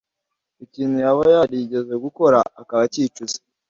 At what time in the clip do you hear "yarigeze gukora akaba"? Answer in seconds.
1.35-2.81